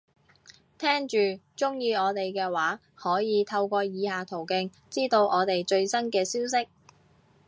[0.79, 1.17] 聽住，
[1.55, 6.67] 鍾意我哋嘅話，可以透過以下途徑，知道我哋最新嘅消息